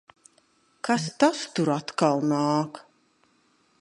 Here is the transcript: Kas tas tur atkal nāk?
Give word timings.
Kas 0.87 1.05
tas 1.23 1.41
tur 1.53 1.69
atkal 1.77 2.17
nāk? 2.33 2.81